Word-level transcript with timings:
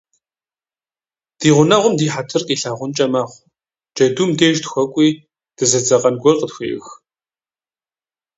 Ди 1.39 1.49
гъунэгъум 1.55 1.93
ди 1.99 2.07
хьэтыр 2.13 2.43
къилъагъункӏэ 2.47 3.05
мэхъу: 3.11 3.45
джэдум 3.95 4.31
деж 4.37 4.57
тхуэкӏуи, 4.63 5.09
дызэдзэкъэн 5.55 6.15
гуэр 6.21 6.35
къытхуеӏых. 6.39 6.87